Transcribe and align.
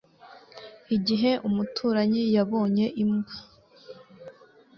igihe 0.95 1.31
umuturanyi 1.47 2.23
yabonye 2.35 2.85
imbwa 3.03 3.35